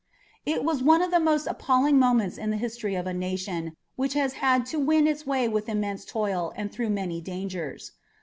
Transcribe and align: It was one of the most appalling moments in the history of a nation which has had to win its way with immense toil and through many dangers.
It 0.47 0.63
was 0.63 0.81
one 0.81 1.03
of 1.03 1.11
the 1.11 1.19
most 1.19 1.45
appalling 1.45 1.99
moments 1.99 2.39
in 2.39 2.49
the 2.49 2.57
history 2.57 2.95
of 2.95 3.05
a 3.05 3.13
nation 3.13 3.77
which 3.97 4.15
has 4.15 4.33
had 4.41 4.65
to 4.73 4.79
win 4.79 5.05
its 5.05 5.27
way 5.27 5.47
with 5.47 5.69
immense 5.69 6.05
toil 6.05 6.53
and 6.55 6.71
through 6.71 6.89
many 6.89 7.21
dangers. 7.21 7.91